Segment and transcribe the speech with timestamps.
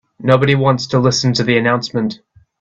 [0.19, 2.21] Nobody wants to listen to the announcement.